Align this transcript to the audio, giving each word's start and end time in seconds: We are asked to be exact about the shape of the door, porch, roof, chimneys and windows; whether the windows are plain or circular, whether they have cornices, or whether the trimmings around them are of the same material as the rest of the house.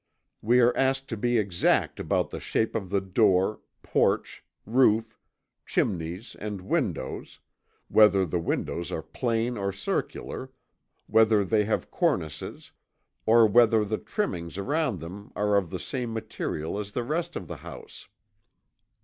We 0.41 0.59
are 0.61 0.75
asked 0.75 1.09
to 1.09 1.15
be 1.15 1.37
exact 1.37 1.99
about 1.99 2.31
the 2.31 2.39
shape 2.39 2.73
of 2.73 2.89
the 2.89 3.01
door, 3.01 3.59
porch, 3.83 4.43
roof, 4.65 5.19
chimneys 5.63 6.35
and 6.39 6.59
windows; 6.61 7.39
whether 7.87 8.25
the 8.25 8.39
windows 8.39 8.91
are 8.91 9.03
plain 9.03 9.57
or 9.59 9.71
circular, 9.71 10.49
whether 11.05 11.45
they 11.45 11.65
have 11.65 11.91
cornices, 11.91 12.71
or 13.27 13.45
whether 13.45 13.85
the 13.85 13.99
trimmings 13.99 14.57
around 14.57 15.01
them 15.01 15.31
are 15.35 15.55
of 15.55 15.69
the 15.69 15.79
same 15.79 16.11
material 16.11 16.79
as 16.79 16.93
the 16.93 17.03
rest 17.03 17.35
of 17.35 17.47
the 17.47 17.57
house. 17.57 18.07